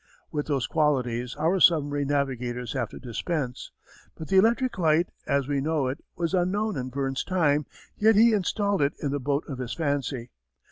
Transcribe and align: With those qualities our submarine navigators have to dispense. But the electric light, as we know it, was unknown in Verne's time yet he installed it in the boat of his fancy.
With 0.31 0.47
those 0.47 0.65
qualities 0.65 1.35
our 1.35 1.59
submarine 1.59 2.07
navigators 2.07 2.73
have 2.73 2.89
to 2.89 2.97
dispense. 2.97 3.71
But 4.15 4.29
the 4.29 4.37
electric 4.37 4.79
light, 4.79 5.09
as 5.27 5.47
we 5.47 5.61
know 5.61 5.87
it, 5.89 6.03
was 6.15 6.33
unknown 6.33 6.75
in 6.75 6.89
Verne's 6.89 7.23
time 7.23 7.67
yet 7.99 8.15
he 8.15 8.33
installed 8.33 8.81
it 8.81 8.93
in 8.99 9.11
the 9.11 9.19
boat 9.19 9.47
of 9.47 9.59
his 9.59 9.73
fancy. 9.75 10.31